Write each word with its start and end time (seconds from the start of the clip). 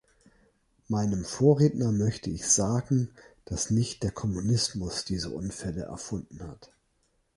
Meinem 0.87 1.23
Vorredner 1.23 1.91
möchte 1.91 2.31
ich 2.31 2.47
sagen, 2.47 3.11
dass 3.45 3.69
nicht 3.69 4.01
der 4.01 4.09
Kommunismus 4.09 5.05
diese 5.05 5.29
Unfälle 5.29 5.83
erfunden 5.83 6.41
hat. 6.47 6.71